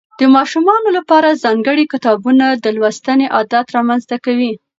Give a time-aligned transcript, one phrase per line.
[0.19, 4.53] د ماشومانو لپاره ځانګړي کتابونه د لوستنې عادت رامنځته کوي.